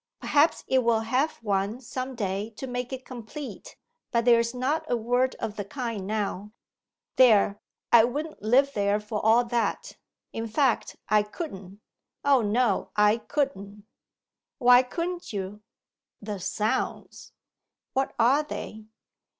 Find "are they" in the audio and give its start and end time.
18.17-18.85